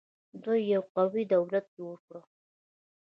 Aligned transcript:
دوی 0.43 0.61
یو 0.73 0.83
قوي 0.93 1.23
دولت 1.33 1.65
جوړ 1.77 1.95
کړ 2.07 2.19